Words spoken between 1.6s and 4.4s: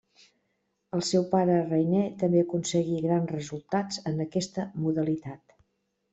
Rainer també aconseguí grans resultats en